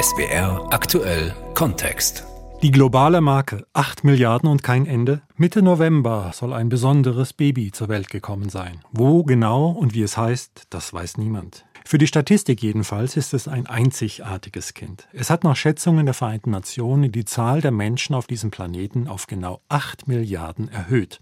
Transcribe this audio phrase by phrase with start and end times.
[0.00, 2.24] SWR aktuell Kontext.
[2.62, 5.20] Die globale Marke 8 Milliarden und kein Ende.
[5.36, 8.80] Mitte November soll ein besonderes Baby zur Welt gekommen sein.
[8.92, 11.66] Wo genau und wie es heißt, das weiß niemand.
[11.84, 15.06] Für die Statistik jedenfalls ist es ein einzigartiges Kind.
[15.12, 19.26] Es hat nach Schätzungen der Vereinten Nationen die Zahl der Menschen auf diesem Planeten auf
[19.26, 21.20] genau 8 Milliarden erhöht.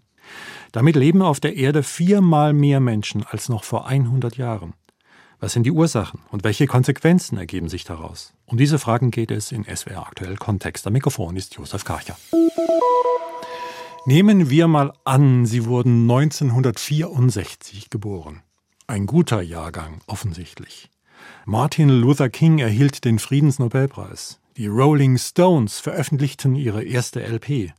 [0.70, 4.74] Damit leben auf der Erde viermal mehr Menschen als noch vor 100 Jahren.
[5.40, 8.32] Was sind die Ursachen und welche Konsequenzen ergeben sich daraus?
[8.44, 10.84] Um diese Fragen geht es in SWR aktuell Kontext.
[10.86, 12.16] Am Mikrofon ist Josef Karcher.
[14.04, 18.42] Nehmen wir mal an, Sie wurden 1964 geboren.
[18.88, 20.90] Ein guter Jahrgang, offensichtlich.
[21.44, 24.40] Martin Luther King erhielt den Friedensnobelpreis.
[24.56, 27.74] Die Rolling Stones veröffentlichten ihre erste LP.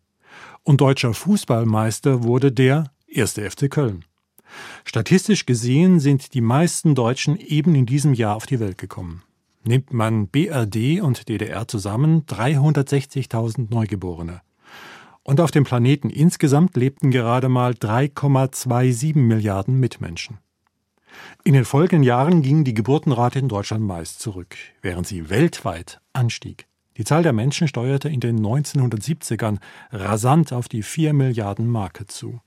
[0.63, 4.05] Und deutscher Fußballmeister wurde der erste FC Köln.
[4.85, 9.23] Statistisch gesehen sind die meisten Deutschen eben in diesem Jahr auf die Welt gekommen.
[9.63, 14.41] Nimmt man BRD und DDR zusammen 360.000 Neugeborene.
[15.23, 20.39] Und auf dem Planeten insgesamt lebten gerade mal 3,27 Milliarden Mitmenschen.
[21.43, 26.67] In den folgenden Jahren ging die Geburtenrate in Deutschland meist zurück, während sie weltweit anstieg.
[26.97, 29.59] Die Zahl der Menschen steuerte in den 1970ern
[29.91, 32.41] rasant auf die 4 Milliarden Marke zu.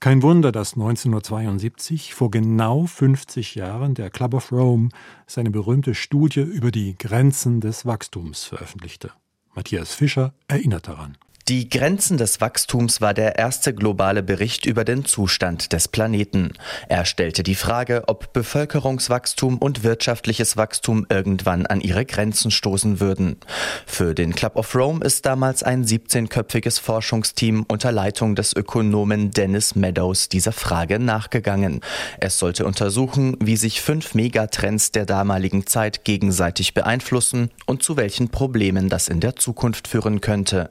[0.00, 4.88] Kein Wunder, dass 1972, vor genau 50 Jahren, der Club of Rome
[5.26, 9.12] seine berühmte Studie über die Grenzen des Wachstums veröffentlichte.
[9.54, 11.16] Matthias Fischer erinnert daran.
[11.48, 16.52] Die Grenzen des Wachstums war der erste globale Bericht über den Zustand des Planeten.
[16.88, 23.38] Er stellte die Frage, ob Bevölkerungswachstum und wirtschaftliches Wachstum irgendwann an ihre Grenzen stoßen würden.
[23.86, 29.74] Für den Club of Rome ist damals ein 17-köpfiges Forschungsteam unter Leitung des Ökonomen Dennis
[29.74, 31.80] Meadows dieser Frage nachgegangen.
[32.20, 38.28] Es sollte untersuchen, wie sich fünf Megatrends der damaligen Zeit gegenseitig beeinflussen und zu welchen
[38.28, 40.70] Problemen das in der Zukunft führen könnte.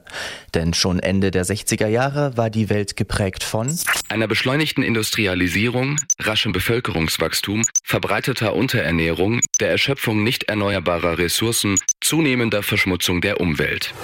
[0.54, 3.76] Der denn schon Ende der 60er Jahre war die Welt geprägt von
[4.08, 11.74] einer beschleunigten Industrialisierung, raschem Bevölkerungswachstum, verbreiteter Unterernährung, der Erschöpfung nicht erneuerbarer Ressourcen,
[12.12, 13.94] zunehmender Verschmutzung der Umwelt.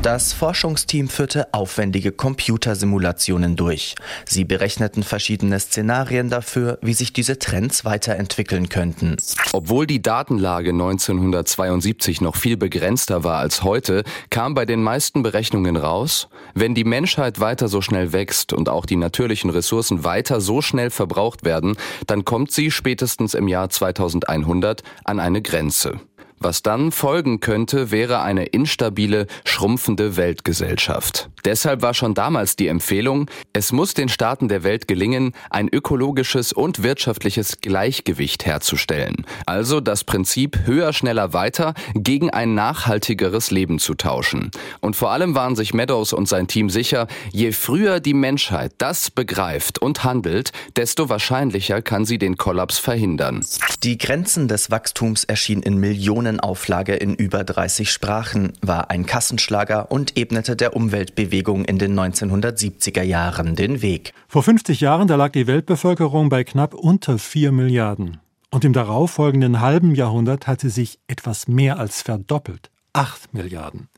[0.00, 3.94] Das Forschungsteam führte aufwendige Computersimulationen durch.
[4.24, 9.18] Sie berechneten verschiedene Szenarien dafür, wie sich diese Trends weiterentwickeln könnten.
[9.52, 15.76] Obwohl die Datenlage 1972 noch viel begrenzter war als heute, kam bei den meisten Berechnungen
[15.76, 20.62] raus, wenn die Menschheit weiter so schnell wächst und auch die natürlichen Ressourcen weiter so
[20.62, 26.00] schnell verbraucht werden, dann kommt sie spätestens im Jahr 2100 an eine Grenze.
[26.40, 31.30] Was dann folgen könnte, wäre eine instabile, schrumpfende Weltgesellschaft.
[31.44, 36.52] Deshalb war schon damals die Empfehlung, es muss den Staaten der Welt gelingen, ein ökologisches
[36.52, 39.26] und wirtschaftliches Gleichgewicht herzustellen.
[39.46, 44.50] Also das Prinzip höher, schneller, weiter gegen ein nachhaltigeres Leben zu tauschen.
[44.80, 49.10] Und vor allem waren sich Meadows und sein Team sicher, je früher die Menschheit das
[49.10, 53.44] begreift und handelt, desto wahrscheinlicher kann sie den Kollaps verhindern.
[53.82, 59.90] Die Grenzen des Wachstums erschienen in Millionen Millionenauflage in über 30 Sprachen, war ein Kassenschlager
[59.90, 64.12] und ebnete der Umweltbewegung in den 1970er Jahren den Weg.
[64.28, 68.18] Vor 50 Jahren, da lag die Weltbevölkerung bei knapp unter 4 Milliarden.
[68.50, 72.70] Und im darauffolgenden halben Jahrhundert hat sie sich etwas mehr als verdoppelt.
[72.92, 73.88] 8 Milliarden.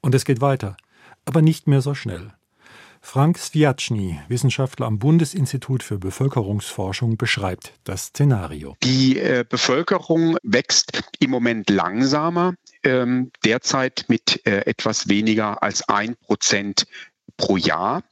[0.00, 0.76] Und es geht weiter,
[1.24, 2.32] aber nicht mehr so schnell.
[3.10, 8.76] Frank Sviatschny, Wissenschaftler am Bundesinstitut für Bevölkerungsforschung, beschreibt das Szenario.
[8.82, 12.52] Die äh, Bevölkerung wächst im Moment langsamer,
[12.82, 16.86] ähm, derzeit mit äh, etwas weniger als ein Prozent
[17.38, 18.02] pro Jahr.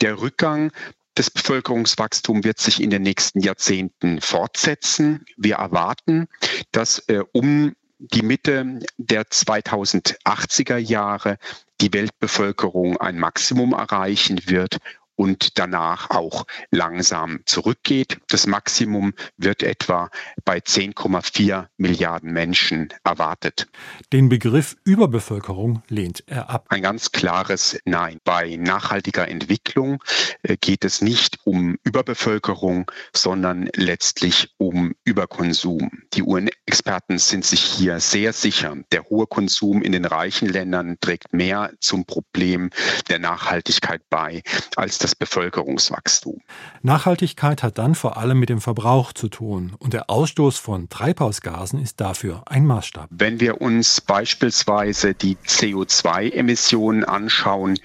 [0.00, 0.70] Der Rückgang
[1.18, 5.26] des Bevölkerungswachstums wird sich in den nächsten Jahrzehnten fortsetzen.
[5.36, 6.28] Wir erwarten,
[6.70, 11.38] dass äh, um die Mitte der 2080er Jahre
[11.80, 14.78] die Weltbevölkerung ein Maximum erreichen wird
[15.16, 18.18] und danach auch langsam zurückgeht.
[18.28, 20.10] Das Maximum wird etwa
[20.44, 23.66] bei 10,4 Milliarden Menschen erwartet.
[24.12, 26.66] Den Begriff Überbevölkerung lehnt er ab.
[26.68, 28.18] Ein ganz klares Nein.
[28.24, 30.02] Bei nachhaltiger Entwicklung
[30.42, 35.90] äh, geht es nicht um Überbevölkerung, sondern letztlich um Überkonsum.
[36.14, 38.76] Die UN-Experten sind sich hier sehr sicher.
[38.92, 42.70] Der hohe Konsum in den reichen Ländern trägt mehr zum Problem
[43.08, 44.42] der Nachhaltigkeit bei
[44.76, 46.40] als das Bevölkerungswachstum.
[46.82, 51.80] Nachhaltigkeit hat dann vor allem mit dem Verbrauch zu tun und der Ausstoß von Treibhausgasen
[51.80, 53.08] ist dafür ein Maßstab.
[53.10, 57.78] Wenn wir uns beispielsweise die CO2-Emissionen anschauen,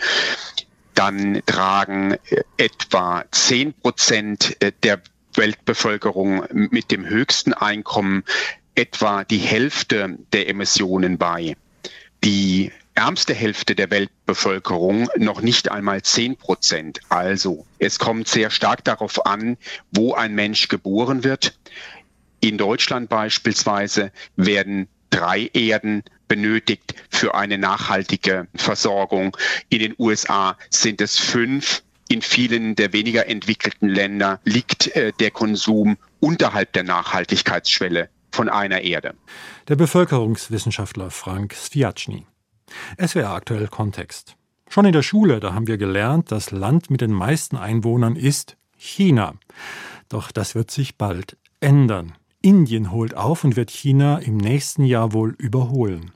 [0.94, 5.02] dann tragen äh, etwa 10 Prozent äh, der
[5.36, 8.24] Weltbevölkerung mit dem höchsten Einkommen
[8.76, 11.56] etwa die Hälfte der Emissionen bei.
[12.24, 12.72] Die
[13.02, 17.00] ärmste Hälfte der Weltbevölkerung noch nicht einmal 10 Prozent.
[17.10, 19.58] Also es kommt sehr stark darauf an,
[19.92, 21.58] wo ein Mensch geboren wird.
[22.42, 29.36] In Deutschland beispielsweise werden drei Erden benötigt für eine nachhaltige Versorgung.
[29.70, 31.82] In den USA sind es fünf.
[32.08, 38.82] In vielen der weniger entwickelten Länder liegt äh, der Konsum unterhalb der Nachhaltigkeitsschwelle von einer
[38.82, 39.16] Erde.
[39.70, 42.28] Der Bevölkerungswissenschaftler Frank Sviacny.
[42.98, 44.36] SWR aktuell Kontext.
[44.70, 48.56] Schon in der Schule, da haben wir gelernt, das Land mit den meisten Einwohnern ist
[48.78, 49.34] China.
[50.08, 52.14] Doch das wird sich bald ändern.
[52.42, 56.12] Indien holt auf und wird China im nächsten Jahr wohl überholen.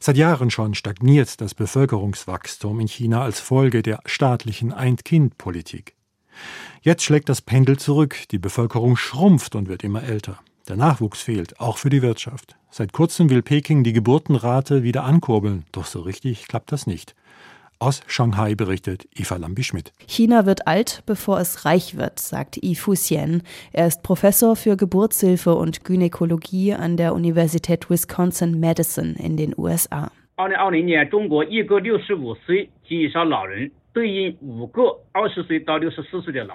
[0.00, 5.94] Seit Jahren schon stagniert das Bevölkerungswachstum in China als Folge der staatlichen Ein-Kind-Politik.
[6.82, 10.38] Jetzt schlägt das Pendel zurück, die Bevölkerung schrumpft und wird immer älter.
[10.67, 12.55] Der Nachwuchs fehlt, auch für die Wirtschaft.
[12.69, 17.15] Seit kurzem will Peking die Geburtenrate wieder ankurbeln, doch so richtig klappt das nicht.
[17.79, 19.93] Aus Shanghai berichtet Eva Lambi-Schmidt.
[20.05, 23.41] China wird alt, bevor es reich wird, sagt Yi Fuxian.
[23.71, 30.11] Er ist Professor für Geburtshilfe und Gynäkologie an der Universität Wisconsin-Madison in den USA.
[30.35, 33.71] 二零二零年，中国一个六十五岁及以上老人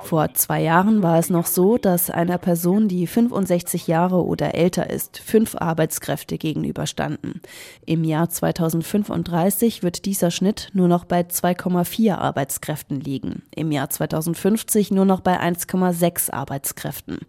[0.01, 4.89] vor zwei Jahren war es noch so, dass einer Person, die 65 Jahre oder älter
[4.89, 7.41] ist, fünf Arbeitskräfte gegenüberstanden.
[7.86, 14.92] Im Jahr 2035 wird dieser Schnitt nur noch bei 2,4 Arbeitskräften liegen, im Jahr 2050
[14.92, 17.19] nur noch bei 1,6 Arbeitskräften.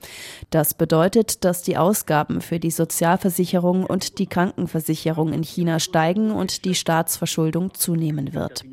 [0.50, 6.64] Das bedeutet, dass die Ausgaben für die Sozialversicherung und die Krankenversicherung in China steigen und
[6.64, 8.64] die Staatsverschuldung zunehmen wird.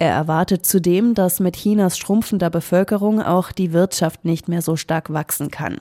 [0.00, 5.12] Er erwartet zudem, dass mit Chinas schrumpfender Bevölkerung auch die Wirtschaft nicht mehr so stark
[5.12, 5.76] wachsen kann.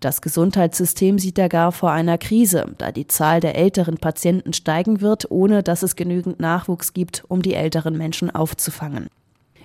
[0.00, 5.00] Das Gesundheitssystem sieht er gar vor einer Krise, da die Zahl der älteren Patienten steigen
[5.00, 9.06] wird, ohne dass es genügend Nachwuchs gibt, um die älteren Menschen aufzufangen.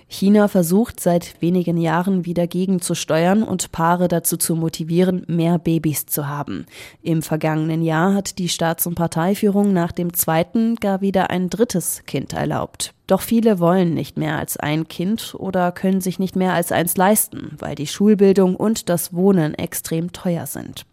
[0.08, 6.28] China versucht seit wenigen Jahren wieder gegenzusteuern und Paare dazu zu motivieren, mehr Babys zu
[6.28, 6.66] haben.
[7.02, 12.04] Im vergangenen Jahr hat die Staats- und Parteiführung nach dem zweiten gar wieder ein drittes
[12.06, 12.94] Kind erlaubt.
[13.08, 16.96] Doch viele wollen nicht mehr als ein Kind oder können sich nicht mehr als eins
[16.96, 20.86] leisten, weil die Schulbildung und das Wohnen extrem teuer sind.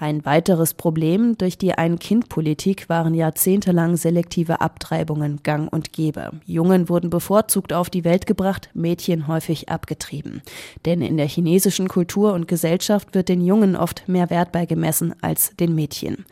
[0.00, 6.30] Ein weiteres Problem durch die Ein-Kind-Politik waren jahrzehntelang selektive Abtreibungen gang und gäbe.
[6.46, 10.40] Jungen wurden bevorzugt auf die Welt gebracht, Mädchen häufig abgetrieben.
[10.86, 15.54] Denn in der chinesischen Kultur und Gesellschaft wird den Jungen oft mehr Wert beigemessen als
[15.56, 16.24] den Mädchen.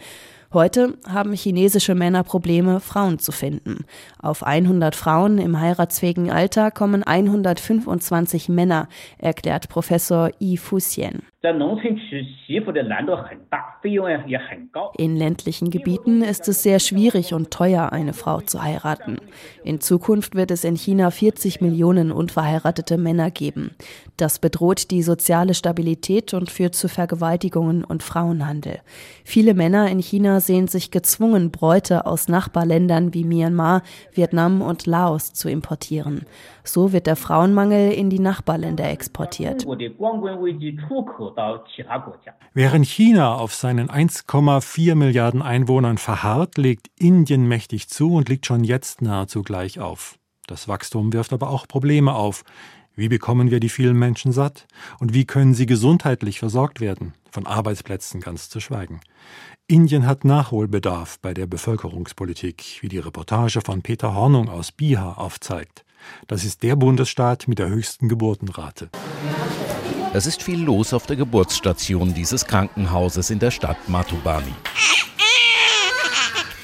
[0.51, 3.85] Heute haben chinesische Männer Probleme, Frauen zu finden.
[4.19, 8.89] Auf 100 Frauen im heiratsfähigen Alter kommen 125 Männer,
[9.19, 11.21] erklärt Professor Yi Fuxian.
[14.97, 19.19] In ländlichen Gebieten ist es sehr schwierig und teuer, eine Frau zu heiraten.
[19.63, 23.71] In Zukunft wird es in China 40 Millionen unverheiratete Männer geben.
[24.17, 28.81] Das bedroht die soziale Stabilität und führt zu Vergewaltigungen und Frauenhandel.
[29.23, 35.35] Viele Männer in China sehen sich gezwungen, Bräute aus Nachbarländern wie Myanmar, Vietnam und Laos
[35.35, 36.27] zu importieren.
[36.69, 39.67] So wird der Frauenmangel in die Nachbarländer exportiert.
[42.55, 48.65] Während China auf seinen 1,4 Milliarden Einwohnern verharrt, legt Indien mächtig zu und liegt schon
[48.65, 50.19] jetzt nahezu gleich auf.
[50.47, 52.45] Das Wachstum wirft aber auch Probleme auf.
[52.95, 54.67] Wie bekommen wir die vielen Menschen satt?
[54.99, 57.15] Und wie können sie gesundheitlich versorgt werden?
[57.31, 59.01] Von Arbeitsplätzen ganz zu schweigen.
[59.69, 65.85] Indien hat Nachholbedarf bei der Bevölkerungspolitik, wie die Reportage von Peter Hornung aus Bihar aufzeigt.
[66.27, 68.91] Das ist der Bundesstaat mit der höchsten Geburtenrate.
[70.15, 74.55] Es ist viel los auf der Geburtsstation dieses Krankenhauses in der Stadt Matubani.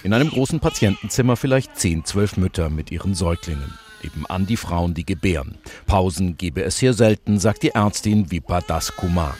[0.02, 5.04] In einem großen Patientenzimmer vielleicht 10, 12 Mütter mit ihren Säuglingen nebenan die Frauen, die
[5.04, 5.56] gebären.
[5.86, 9.36] Pausen gebe es hier selten, sagt die Ärztin Vipa Das Kumar.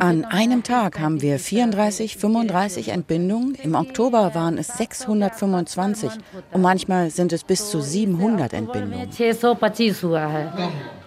[0.00, 3.54] An einem Tag haben wir 34, 35 Entbindungen.
[3.56, 6.10] Im Oktober waren es 625
[6.52, 9.08] und manchmal sind es bis zu 700 Entbindungen.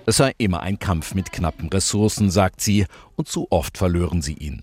[0.10, 2.86] Es sei immer ein Kampf mit knappen Ressourcen, sagt sie,
[3.18, 4.62] und zu oft verlören sie ihn.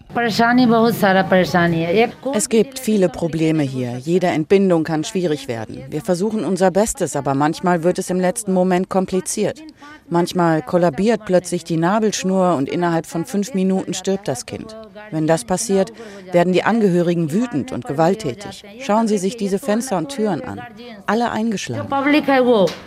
[2.35, 3.99] Es gibt viele Probleme hier.
[3.99, 5.83] Jede Entbindung kann schwierig werden.
[5.91, 9.61] Wir versuchen unser Bestes, aber manchmal wird es im letzten Moment kompliziert.
[10.09, 14.77] Manchmal kollabiert plötzlich die Nabelschnur und innerhalb von fünf Minuten stirbt das Kind.
[15.11, 15.93] Wenn das passiert,
[16.31, 18.63] werden die Angehörigen wütend und gewalttätig.
[18.83, 20.61] Schauen Sie sich diese Fenster und Türen an.
[21.07, 21.89] Alle eingeschlagen.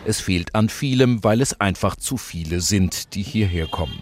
[0.06, 4.02] Es fehlt an vielem, weil es einfach zu viele sind, die hierher kommen.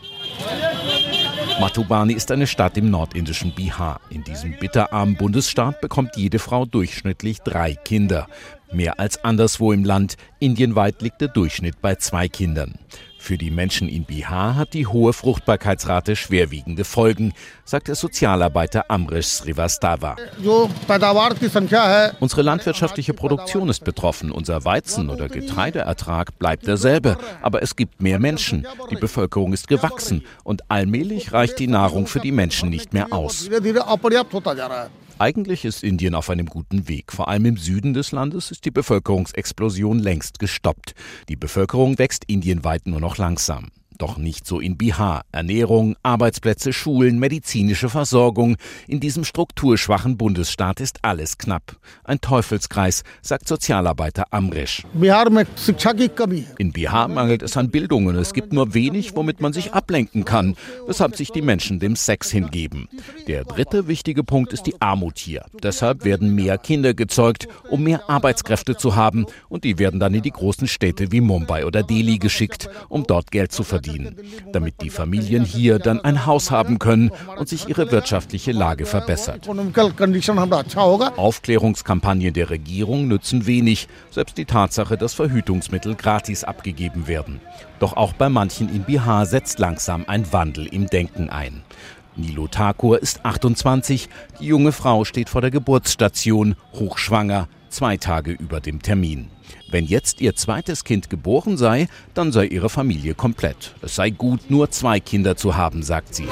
[1.60, 4.02] Matubani ist eine Stadt im nordindischen Bihar.
[4.10, 8.28] In diesem bitterarmen Bundesstaat bekommt jede Frau durchschnittlich drei Kinder.
[8.74, 10.18] Mehr als anderswo im Land.
[10.40, 12.76] Indienweit liegt der Durchschnitt bei zwei Kindern.
[13.26, 19.26] Für die Menschen in Bihar hat die hohe Fruchtbarkeitsrate schwerwiegende Folgen, sagt der Sozialarbeiter Amrish
[19.26, 20.16] Srivastava.
[22.20, 24.32] Unsere landwirtschaftliche Produktion ist betroffen.
[24.32, 28.68] Unser Weizen- oder Getreideertrag bleibt derselbe, aber es gibt mehr Menschen.
[28.92, 33.50] Die Bevölkerung ist gewachsen und allmählich reicht die Nahrung für die Menschen nicht mehr aus.
[35.18, 37.14] Eigentlich ist Indien auf einem guten Weg.
[37.14, 40.94] Vor allem im Süden des Landes ist die Bevölkerungsexplosion längst gestoppt.
[41.30, 43.72] Die Bevölkerung wächst indienweit nur noch langsam.
[43.98, 45.22] Doch nicht so in Bihar.
[45.32, 48.58] Ernährung, Arbeitsplätze, Schulen, medizinische Versorgung.
[48.88, 51.78] In diesem strukturschwachen Bundesstaat ist alles knapp.
[52.04, 54.84] Ein Teufelskreis, sagt Sozialarbeiter Amrish.
[56.58, 60.26] In Bihar mangelt es an Bildung und es gibt nur wenig, womit man sich ablenken
[60.26, 62.90] kann, weshalb sich die Menschen dem Sex hingeben.
[63.28, 65.46] Der dritte wichtige Punkt ist die Armut hier.
[65.64, 70.22] Deshalb werden mehr Kinder gezeugt, um mehr Arbeitskräfte zu haben und die werden dann in
[70.22, 74.16] die großen Städte wie Mumbai oder Delhi geschickt, um dort Geld zu verdienen verdienen,
[74.52, 79.48] damit die Familien hier dann ein Haus haben können und sich ihre wirtschaftliche Lage verbessert.
[81.18, 87.42] Aufklärungskampagnen der Regierung nützen wenig, selbst die Tatsache, dass Verhütungsmittel gratis abgegeben werden.
[87.80, 91.64] Doch auch bei manchen in Bihar setzt langsam ein Wandel im Denken ein.
[92.18, 94.08] Nilo Thakur ist 28,
[94.40, 99.30] die junge Frau steht vor der Geburtsstation, hochschwanger, zwei Tage über dem Termin.
[99.70, 103.76] Wenn jetzt ihr zweites Kind geboren sei, dann sei ihre Familie komplett.
[103.82, 106.28] Es sei gut, nur zwei Kinder zu haben, sagt sie.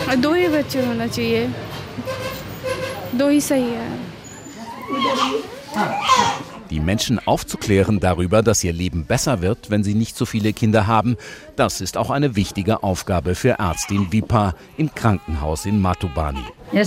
[6.73, 10.87] Die Menschen aufzuklären darüber, dass ihr Leben besser wird, wenn sie nicht so viele Kinder
[10.87, 11.17] haben,
[11.55, 16.41] das ist auch eine wichtige Aufgabe für Ärztin Vipa im Krankenhaus in Matubani.
[16.71, 16.81] Ja,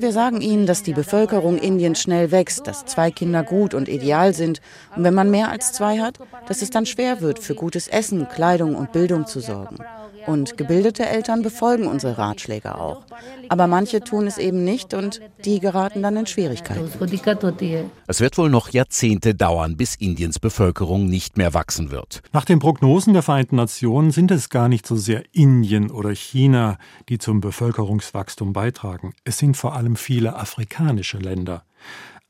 [0.00, 4.32] wir sagen ihnen, dass die Bevölkerung Indiens schnell wächst, dass zwei Kinder gut und ideal
[4.32, 4.62] sind
[4.96, 8.26] und wenn man mehr als zwei hat, dass es dann schwer wird, für gutes Essen,
[8.30, 9.76] Kleidung und Bildung zu sorgen.
[10.26, 13.04] Und gebildete Eltern befolgen unsere Ratschläge auch.
[13.48, 16.90] Aber manche tun es eben nicht und die geraten dann in Schwierigkeiten.
[18.06, 22.22] Es wird wohl noch Jahrzehnte dauern, bis Indiens Bevölkerung nicht mehr wachsen wird.
[22.32, 26.78] Nach den Prognosen der Vereinten Nationen sind es gar nicht so sehr Indien oder China,
[27.08, 29.14] die zum Bevölkerungswachstum beitragen.
[29.24, 31.64] Es sind vor allem viele afrikanische Länder.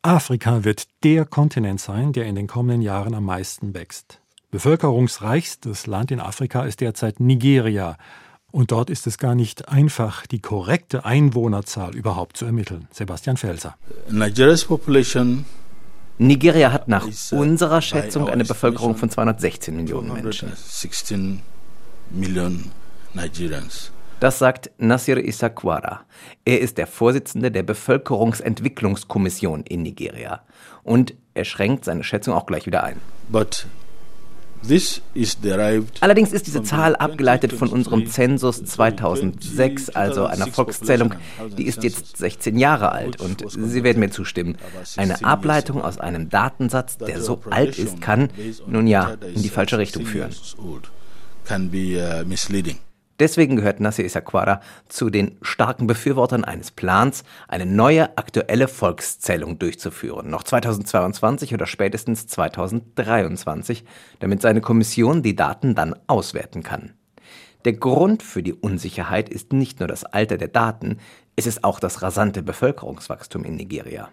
[0.03, 4.21] Afrika wird der Kontinent sein, der in den kommenden Jahren am meisten wächst.
[4.51, 7.97] Bevölkerungsreichstes Land in Afrika ist derzeit Nigeria.
[8.51, 12.89] Und dort ist es gar nicht einfach, die korrekte Einwohnerzahl überhaupt zu ermitteln.
[12.91, 13.77] Sebastian Felser.
[16.19, 20.53] Nigeria hat nach uh, unserer Schätzung eine Bevölkerung von 216 Millionen Menschen.
[24.19, 26.01] Das sagt Nasir Isakwara.
[26.45, 30.43] Er ist der Vorsitzende der Bevölkerungsentwicklungskommission in Nigeria.
[30.83, 33.01] Und er schränkt seine Schätzung auch gleich wieder ein.
[33.31, 33.67] But
[36.01, 41.15] Allerdings ist diese Zahl abgeleitet von unserem Zensus 2006, also einer Volkszählung,
[41.57, 44.57] die ist jetzt 16 Jahre alt und Sie werden mir zustimmen.
[44.97, 48.29] Eine Ableitung aus einem Datensatz, der so alt ist, kann,
[48.67, 50.31] nun ja, in die falsche Richtung führen.
[53.21, 60.31] Deswegen gehört Nasser Isaquara zu den starken Befürwortern eines Plans, eine neue aktuelle Volkszählung durchzuführen,
[60.31, 63.85] noch 2022 oder spätestens 2023,
[64.21, 66.95] damit seine Kommission die Daten dann auswerten kann.
[67.67, 70.97] Der Grund für die Unsicherheit ist nicht nur das Alter der Daten,
[71.37, 74.09] es ist auch das rasante Bevölkerungswachstum in Nigeria.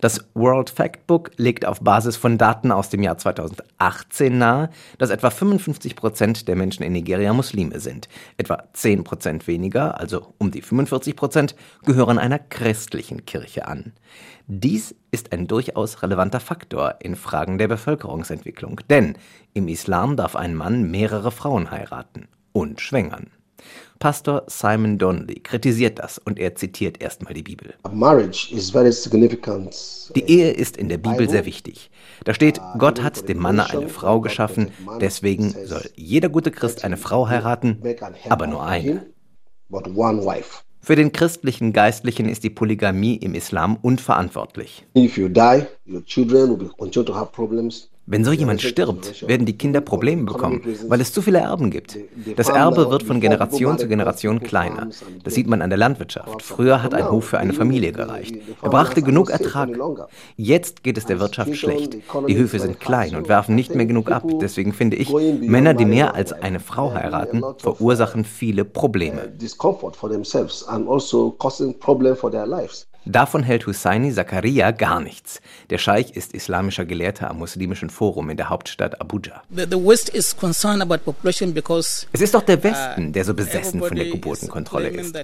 [0.00, 5.30] Das World Factbook legt auf Basis von Daten aus dem Jahr 2018 nahe, dass etwa
[5.30, 8.08] 55 Prozent der Menschen in Nigeria Muslime sind.
[8.36, 11.54] Etwa 10 Prozent weniger, also um die 45 Prozent,
[11.84, 13.92] gehören einer christlichen Kirche an.
[14.46, 19.16] Dies ist ein durchaus relevanter Faktor in Fragen der Bevölkerungsentwicklung, denn
[19.54, 23.30] im Islam darf ein Mann mehrere Frauen heiraten und schwängern.
[23.98, 27.74] Pastor Simon Donnelly kritisiert das und er zitiert erstmal die Bibel.
[30.14, 31.90] Die Ehe ist in der Bibel sehr wichtig.
[32.24, 36.96] Da steht, Gott hat dem Manne eine Frau geschaffen, deswegen soll jeder gute Christ eine
[36.96, 37.82] Frau heiraten,
[38.28, 39.06] aber nur eine.
[40.80, 44.86] Für den christlichen Geistlichen ist die Polygamie im Islam unverantwortlich.
[48.08, 51.98] Wenn so jemand stirbt, werden die Kinder Probleme bekommen, weil es zu viele Erben gibt.
[52.36, 54.88] Das Erbe wird von Generation zu Generation kleiner.
[55.24, 56.40] Das sieht man an der Landwirtschaft.
[56.42, 58.36] Früher hat ein Hof für eine Familie gereicht.
[58.62, 59.70] Er brachte genug Ertrag.
[60.36, 61.96] Jetzt geht es der Wirtschaft schlecht.
[62.28, 64.22] Die Höfe sind klein und werfen nicht mehr genug ab.
[64.40, 69.32] Deswegen finde ich, Männer, die mehr als eine Frau heiraten, verursachen viele Probleme.
[73.08, 75.40] Davon hält Husseini Zakaria gar nichts.
[75.70, 79.42] Der Scheich ist islamischer Gelehrter am muslimischen Forum in der Hauptstadt Abuja.
[82.12, 85.16] Es ist doch der Westen, der so besessen von der Geburtenkontrolle ist.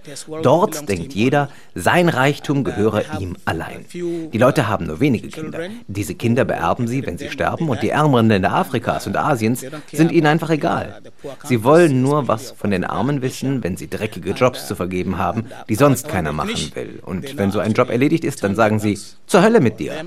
[0.43, 3.85] Dort denkt jeder, sein Reichtum gehöre ihm allein.
[3.93, 5.59] Die Leute haben nur wenige Kinder.
[5.89, 10.13] Diese Kinder beerben sie, wenn sie sterben, und die ärmeren Länder Afrikas und Asiens sind
[10.13, 11.03] ihnen einfach egal.
[11.43, 15.47] Sie wollen nur was von den Armen wissen, wenn sie dreckige Jobs zu vergeben haben,
[15.69, 17.01] die sonst keiner machen will.
[17.03, 20.05] Und wenn so ein Job erledigt ist, dann sagen sie, zur Hölle mit dir.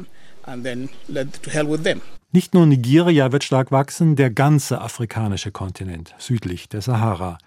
[2.31, 7.37] Nicht nur Nigeria wird stark wachsen, der ganze afrikanische Kontinent südlich der Sahara.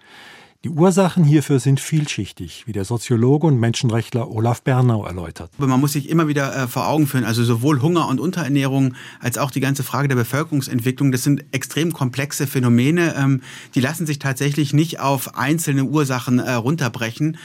[0.65, 5.51] Die Ursachen hierfür sind vielschichtig, wie der Soziologe und Menschenrechtler Olaf Bernau erläutert.
[5.57, 9.37] Man muss sich immer wieder äh, vor Augen führen, also sowohl Hunger und Unterernährung als
[9.37, 13.41] auch die ganze Frage der Bevölkerungsentwicklung, das sind extrem komplexe Phänomene, ähm,
[13.73, 17.37] die lassen sich tatsächlich nicht auf einzelne Ursachen äh, runterbrechen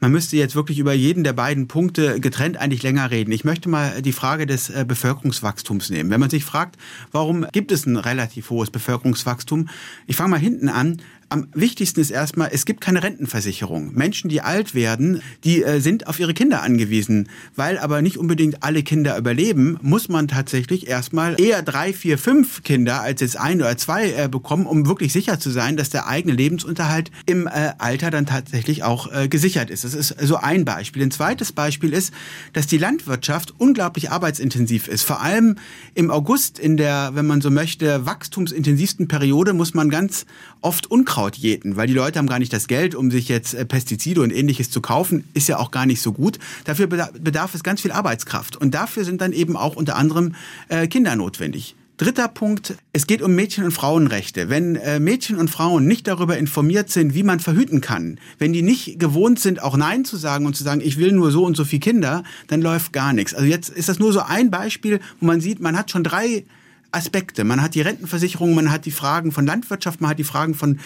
[0.00, 3.32] man müsste jetzt wirklich über jeden der beiden Punkte getrennt eigentlich länger reden.
[3.32, 6.10] Ich möchte mal die Frage des äh, Bevölkerungswachstums nehmen.
[6.10, 6.76] Wenn man sich fragt,
[7.12, 9.68] warum gibt es ein relativ hohes Bevölkerungswachstum?
[10.06, 13.94] Ich fange mal hinten an am wichtigsten ist erstmal, es gibt keine Rentenversicherung.
[13.94, 17.28] Menschen, die alt werden, die äh, sind auf ihre Kinder angewiesen.
[17.54, 22.64] Weil aber nicht unbedingt alle Kinder überleben, muss man tatsächlich erstmal eher drei, vier, fünf
[22.64, 26.08] Kinder als jetzt ein oder zwei äh, bekommen, um wirklich sicher zu sein, dass der
[26.08, 29.84] eigene Lebensunterhalt im äh, Alter dann tatsächlich auch äh, gesichert ist.
[29.84, 31.04] Das ist so ein Beispiel.
[31.04, 32.12] Ein zweites Beispiel ist,
[32.54, 35.02] dass die Landwirtschaft unglaublich arbeitsintensiv ist.
[35.02, 35.56] Vor allem
[35.94, 40.26] im August in der, wenn man so möchte, wachstumsintensivsten Periode muss man ganz
[40.60, 43.52] oft Unkraut Unkraut jäten, weil die Leute haben gar nicht das Geld, um sich jetzt
[43.52, 46.38] äh, Pestizide und ähnliches zu kaufen, ist ja auch gar nicht so gut.
[46.64, 48.56] Dafür bedarf es ganz viel Arbeitskraft.
[48.56, 50.34] Und dafür sind dann eben auch unter anderem
[50.68, 51.76] äh, Kinder notwendig.
[51.98, 54.48] Dritter Punkt, es geht um Mädchen- und Frauenrechte.
[54.48, 58.62] Wenn äh, Mädchen und Frauen nicht darüber informiert sind, wie man verhüten kann, wenn die
[58.62, 61.54] nicht gewohnt sind, auch Nein zu sagen und zu sagen, ich will nur so und
[61.54, 63.34] so viele Kinder, dann läuft gar nichts.
[63.34, 66.44] Also jetzt ist das nur so ein Beispiel, wo man sieht, man hat schon drei
[66.92, 67.44] Aspekte.
[67.44, 70.80] Man hat die Rentenversicherung, man hat die Fragen von Landwirtschaft, man hat die Fragen von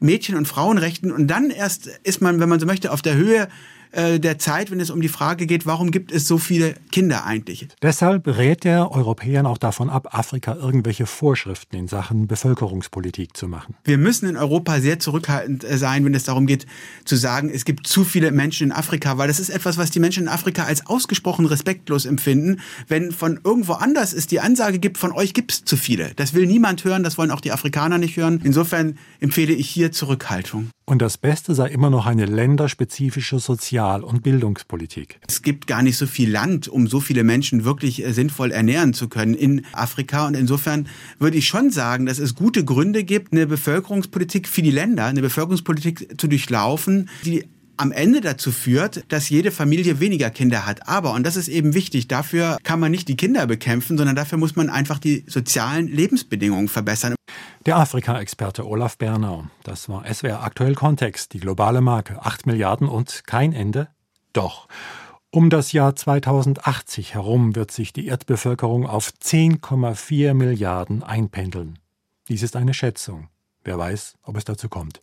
[0.00, 3.48] Mädchen- und Frauenrechten und dann erst ist man, wenn man so möchte, auf der Höhe
[3.96, 7.24] äh, der Zeit, wenn es um die Frage geht, warum gibt es so viele Kinder
[7.24, 7.66] eigentlich?
[7.80, 13.74] Deshalb rät er Europäern auch davon ab, Afrika irgendwelche Vorschriften in Sachen Bevölkerungspolitik zu machen.
[13.84, 16.66] Wir müssen in Europa sehr zurückhaltend äh, sein, wenn es darum geht,
[17.04, 20.00] zu sagen, es gibt zu viele Menschen in Afrika, weil das ist etwas, was die
[20.00, 24.98] Menschen in Afrika als ausgesprochen respektlos empfinden, wenn von irgendwo anders es die Ansage gibt,
[24.98, 26.12] von euch gibt es zu viele.
[26.16, 28.40] Das will niemand hören, das wollen auch die Afrikaner nicht hören.
[28.44, 30.70] Insofern empfehle ich hier Zurückhaltung.
[30.88, 33.40] Und das Beste sei immer noch eine länderspezifische
[33.86, 35.20] Sozial- und Bildungspolitik.
[35.26, 38.94] Es gibt gar nicht so viel Land, um so viele Menschen wirklich äh, sinnvoll ernähren
[38.94, 40.26] zu können in Afrika.
[40.26, 44.70] Und insofern würde ich schon sagen, dass es gute Gründe gibt, eine Bevölkerungspolitik für die
[44.70, 47.44] Länder, eine Bevölkerungspolitik zu durchlaufen, die
[47.76, 50.88] am Ende dazu führt, dass jede Familie weniger Kinder hat.
[50.88, 54.38] Aber, und das ist eben wichtig, dafür kann man nicht die Kinder bekämpfen, sondern dafür
[54.38, 57.14] muss man einfach die sozialen Lebensbedingungen verbessern.
[57.66, 59.46] Der Afrika-Experte Olaf Bernau.
[59.64, 62.24] Das war SWR aktuell Kontext, die globale Marke.
[62.24, 63.88] 8 Milliarden und kein Ende?
[64.32, 64.68] Doch.
[65.30, 71.78] Um das Jahr 2080 herum wird sich die Erdbevölkerung auf 10,4 Milliarden einpendeln.
[72.28, 73.28] Dies ist eine Schätzung.
[73.64, 75.02] Wer weiß, ob es dazu kommt.